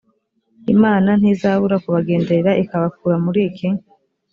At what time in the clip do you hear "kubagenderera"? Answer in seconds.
1.83-2.51